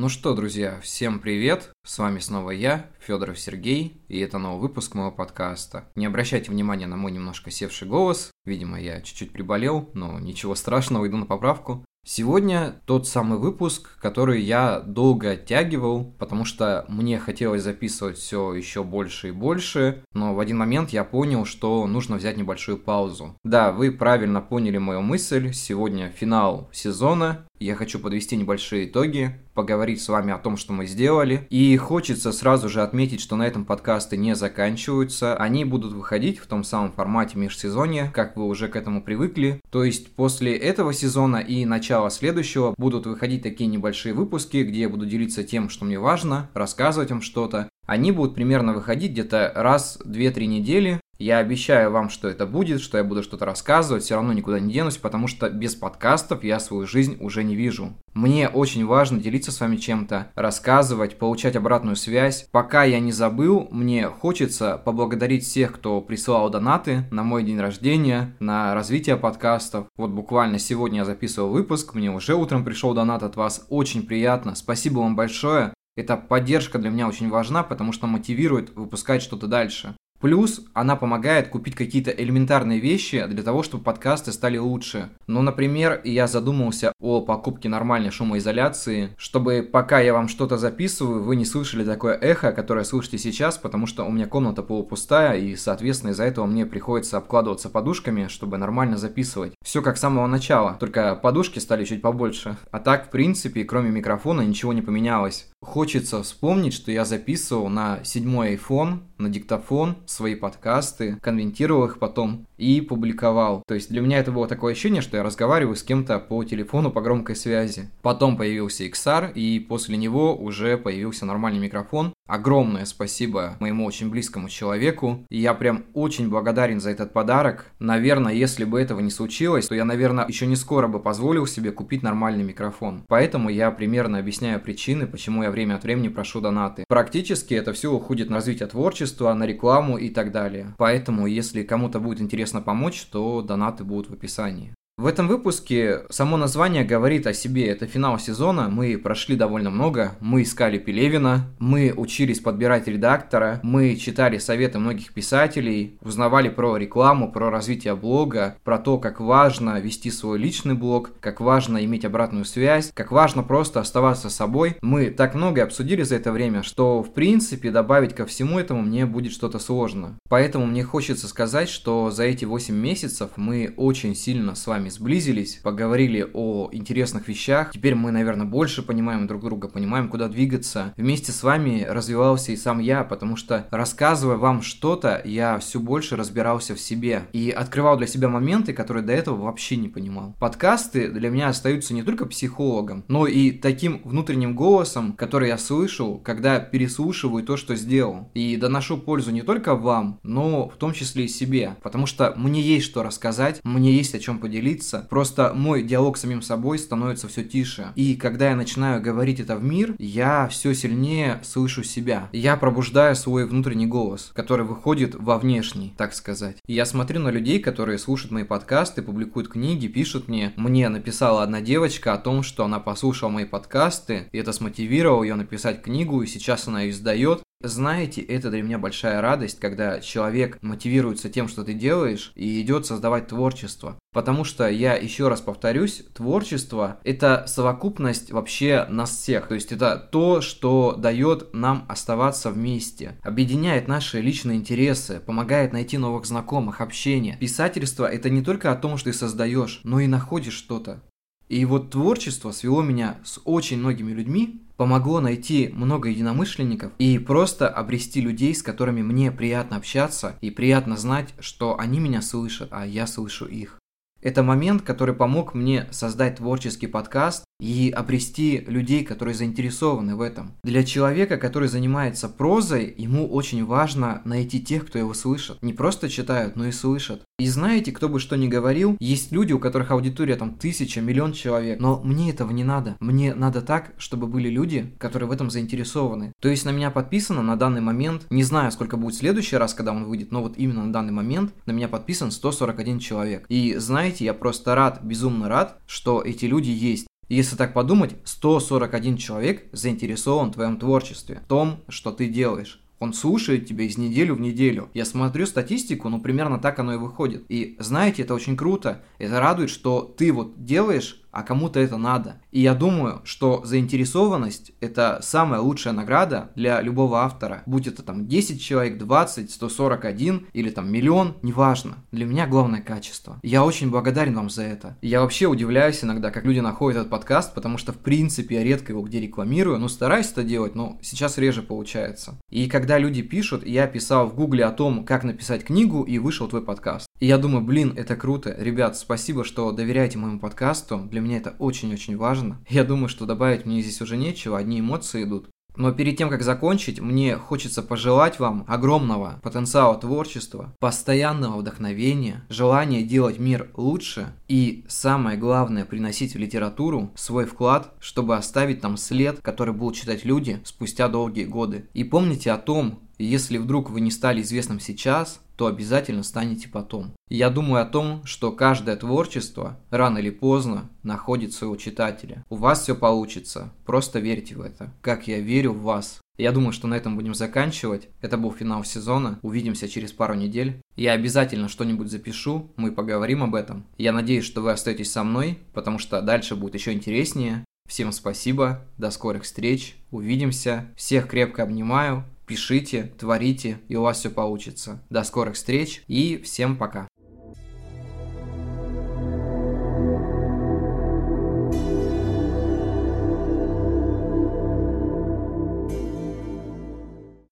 [0.00, 1.72] Ну что, друзья, всем привет!
[1.84, 5.90] С вами снова я, Федоров Сергей, и это новый выпуск моего подкаста.
[5.94, 11.06] Не обращайте внимания на мой немножко севший голос, видимо, я чуть-чуть приболел, но ничего страшного,
[11.06, 11.84] иду на поправку.
[12.02, 18.82] Сегодня тот самый выпуск, который я долго оттягивал, потому что мне хотелось записывать все еще
[18.82, 23.36] больше и больше, но в один момент я понял, что нужно взять небольшую паузу.
[23.44, 30.00] Да, вы правильно поняли мою мысль, сегодня финал сезона, я хочу подвести небольшие итоги, поговорить
[30.00, 31.46] с вами о том, что мы сделали.
[31.50, 35.36] И хочется сразу же отметить, что на этом подкасты не заканчиваются.
[35.36, 39.60] Они будут выходить в том самом формате межсезонья, как вы уже к этому привыкли.
[39.70, 44.88] То есть после этого сезона и начала следующего будут выходить такие небольшие выпуски, где я
[44.88, 47.68] буду делиться тем, что мне важно, рассказывать вам что-то.
[47.86, 51.00] Они будут примерно выходить где-то раз 2-3 недели.
[51.20, 54.72] Я обещаю вам, что это будет, что я буду что-то рассказывать, все равно никуда не
[54.72, 57.92] денусь, потому что без подкастов я свою жизнь уже не вижу.
[58.14, 62.48] Мне очень важно делиться с вами чем-то, рассказывать, получать обратную связь.
[62.50, 68.34] Пока я не забыл, мне хочется поблагодарить всех, кто присылал донаты на мой день рождения,
[68.40, 69.88] на развитие подкастов.
[69.98, 74.54] Вот буквально сегодня я записывал выпуск, мне уже утром пришел донат от вас, очень приятно,
[74.54, 75.74] спасибо вам большое.
[75.96, 79.94] Эта поддержка для меня очень важна, потому что мотивирует выпускать что-то дальше.
[80.20, 85.08] Плюс она помогает купить какие-то элементарные вещи для того, чтобы подкасты стали лучше.
[85.26, 91.36] Ну, например, я задумался о покупке нормальной шумоизоляции, чтобы пока я вам что-то записываю, вы
[91.36, 96.10] не слышали такое эхо, которое слышите сейчас, потому что у меня комната полупустая, и, соответственно,
[96.10, 99.54] из-за этого мне приходится обкладываться подушками, чтобы нормально записывать.
[99.64, 102.56] Все как с самого начала, только подушки стали чуть побольше.
[102.70, 105.48] А так, в принципе, кроме микрофона ничего не поменялось.
[105.62, 112.46] Хочется вспомнить, что я записывал на седьмой iPhone, на диктофон, свои подкасты, конвентировал их потом
[112.56, 113.62] и публиковал.
[113.66, 116.90] То есть для меня это было такое ощущение, что я разговариваю с кем-то по телефону
[116.90, 117.90] по громкой связи.
[118.00, 122.14] Потом появился XR, и после него уже появился нормальный микрофон.
[122.26, 125.26] Огромное спасибо моему очень близкому человеку.
[125.30, 127.66] И я прям очень благодарен за этот подарок.
[127.80, 131.72] Наверное, если бы этого не случилось, то я, наверное, еще не скоро бы позволил себе
[131.72, 133.02] купить нормальный микрофон.
[133.08, 136.84] Поэтому я примерно объясняю причины, почему я время от времени прошу донаты.
[136.88, 140.74] Практически это все уходит на развитие творчества, на рекламу и так далее.
[140.78, 144.74] Поэтому, если кому-то будет интересно помочь, то донаты будут в описании.
[145.00, 147.68] В этом выпуске само название говорит о себе.
[147.68, 153.96] Это финал сезона, мы прошли довольно много, мы искали Пелевина, мы учились подбирать редактора, мы
[153.96, 160.10] читали советы многих писателей, узнавали про рекламу, про развитие блога, про то, как важно вести
[160.10, 164.76] свой личный блог, как важно иметь обратную связь, как важно просто оставаться собой.
[164.82, 169.06] Мы так много обсудили за это время, что в принципе добавить ко всему этому мне
[169.06, 170.18] будет что-то сложно.
[170.30, 175.56] Поэтому мне хочется сказать, что за эти 8 месяцев мы очень сильно с вами сблизились,
[175.56, 177.72] поговорили о интересных вещах.
[177.72, 180.94] Теперь мы, наверное, больше понимаем друг друга, понимаем, куда двигаться.
[180.96, 186.14] Вместе с вами развивался и сам я, потому что рассказывая вам что-то, я все больше
[186.14, 190.36] разбирался в себе и открывал для себя моменты, которые до этого вообще не понимал.
[190.38, 196.20] Подкасты для меня остаются не только психологом, но и таким внутренним голосом, который я слышу,
[196.22, 198.30] когда переслушиваю то, что сделал.
[198.34, 202.60] И доношу пользу не только вам, но в том числе и себе, потому что мне
[202.60, 207.28] есть что рассказать, мне есть о чем поделиться, просто мой диалог с самим собой становится
[207.28, 207.92] все тише.
[207.94, 212.28] И когда я начинаю говорить это в мир, я все сильнее слышу себя.
[212.32, 216.56] Я пробуждаю свой внутренний голос, который выходит во внешний, так сказать.
[216.66, 220.52] Я смотрю на людей, которые слушают мои подкасты, публикуют книги, пишут мне.
[220.56, 225.34] Мне написала одна девочка о том, что она послушала мои подкасты, и это смотивировало ее
[225.34, 227.42] написать книгу, и сейчас она ее издает.
[227.62, 232.86] Знаете, это для меня большая радость, когда человек мотивируется тем, что ты делаешь, и идет
[232.86, 233.98] создавать творчество.
[234.14, 239.46] Потому что, я еще раз повторюсь, творчество– это совокупность вообще нас всех.
[239.48, 245.98] То есть это то, что дает нам оставаться вместе, объединяет наши личные интересы, помогает найти
[245.98, 247.36] новых знакомых, общение.
[247.38, 251.02] Писательство– это не только о том, что ты создаешь, но и находишь что-то.
[251.50, 257.68] И вот творчество свело меня с очень многими людьми, помогло найти много единомышленников и просто
[257.68, 262.86] обрести людей, с которыми мне приятно общаться и приятно знать, что они меня слышат, а
[262.86, 263.79] я слышу их.
[264.22, 270.52] Это момент, который помог мне создать творческий подкаст и обрести людей, которые заинтересованы в этом.
[270.64, 275.58] Для человека, который занимается прозой, ему очень важно найти тех, кто его слышит.
[275.62, 277.22] Не просто читают, но и слышат.
[277.38, 281.32] И знаете, кто бы что ни говорил, есть люди, у которых аудитория там тысяча, миллион
[281.32, 282.96] человек, но мне этого не надо.
[283.00, 286.32] Мне надо так, чтобы были люди, которые в этом заинтересованы.
[286.40, 289.74] То есть на меня подписано на данный момент, не знаю, сколько будет в следующий раз,
[289.74, 293.46] когда он выйдет, но вот именно на данный момент на меня подписан 141 человек.
[293.48, 297.06] И знаете, я просто рад, безумно рад, что эти люди есть.
[297.28, 302.82] Если так подумать, 141 человек заинтересован в твоем творчестве, в том, что ты делаешь.
[302.98, 304.90] Он слушает тебя из недели в неделю.
[304.92, 307.44] Я смотрю статистику, ну примерно так оно и выходит.
[307.48, 309.02] И знаете, это очень круто.
[309.18, 312.40] Это радует, что ты вот делаешь а кому-то это надо.
[312.50, 317.62] И я думаю, что заинтересованность– это самая лучшая награда для любого автора.
[317.66, 321.96] Будь это там 10 человек, 20, 141 или там миллион, неважно.
[322.12, 323.38] Для меня главное качество.
[323.42, 324.96] Я очень благодарен вам за это.
[325.02, 328.92] Я вообще удивляюсь иногда, как люди находят этот подкаст, потому что в принципе я редко
[328.92, 332.38] его где рекламирую, но стараюсь это делать, но сейчас реже получается.
[332.50, 336.48] И когда люди пишут, я писал в гугле о том, как написать книгу, и вышел
[336.48, 337.06] твой подкаст.
[337.20, 338.54] И я думаю, блин, это круто.
[338.58, 340.98] Ребят, спасибо, что доверяете моему подкасту.
[341.10, 342.58] Для для меня это очень-очень важно.
[342.68, 345.50] Я думаю, что добавить мне здесь уже нечего, одни эмоции идут.
[345.76, 353.02] Но перед тем, как закончить, мне хочется пожелать вам огромного потенциала творчества, постоянного вдохновения, желания
[353.02, 359.40] делать мир лучше и, самое главное, приносить в литературу свой вклад, чтобы оставить там след,
[359.40, 361.88] который будут читать люди спустя долгие годы.
[361.92, 367.12] И помните о том, если вдруг вы не стали известным сейчас, то обязательно станете потом.
[367.28, 372.44] Я думаю о том, что каждое творчество рано или поздно находит своего читателя.
[372.48, 376.20] У вас все получится, просто верьте в это, как я верю в вас.
[376.38, 378.08] Я думаю, что на этом будем заканчивать.
[378.22, 379.38] Это был финал сезона.
[379.42, 380.80] Увидимся через пару недель.
[380.96, 383.84] Я обязательно что-нибудь запишу, мы поговорим об этом.
[383.98, 387.66] Я надеюсь, что вы остаетесь со мной, потому что дальше будет еще интереснее.
[387.86, 394.28] Всем спасибо, до скорых встреч, увидимся, всех крепко обнимаю, пишите, творите, и у вас все
[394.28, 395.00] получится.
[395.08, 397.06] До скорых встреч и всем пока.